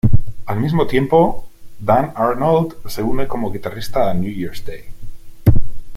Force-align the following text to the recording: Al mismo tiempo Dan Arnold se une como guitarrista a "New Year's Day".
Al 0.47 0.57
mismo 0.59 0.87
tiempo 0.87 1.47
Dan 1.77 2.13
Arnold 2.15 2.73
se 2.87 3.03
une 3.03 3.27
como 3.27 3.51
guitarrista 3.51 4.09
a 4.09 4.15
"New 4.15 4.31
Year's 4.33 4.65
Day". 4.65 4.85